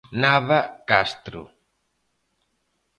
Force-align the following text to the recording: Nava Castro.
Nava 0.21 0.57
Castro. 0.93 1.43